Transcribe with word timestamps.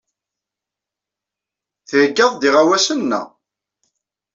Theyyaḍ-d 1.89 2.43
iɣawasen, 2.49 3.01
naɣ? 3.09 3.27